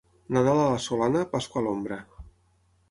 Nadal 0.37 0.61
a 0.61 0.63
la 0.71 0.79
solana, 0.85 1.21
Pasqua 1.37 1.63
a 1.63 1.65
l'ombra. 1.67 2.01